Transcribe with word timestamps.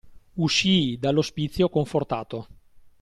Uscii 0.45 0.97
dall'ospizio, 0.97 1.69
confortato. 1.69 2.47